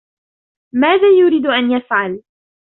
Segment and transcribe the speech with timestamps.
[0.73, 2.19] ماذا يريد أن يفعل؟